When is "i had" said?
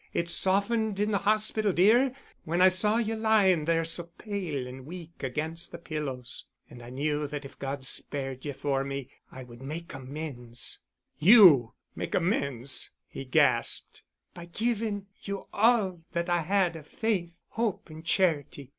16.29-16.75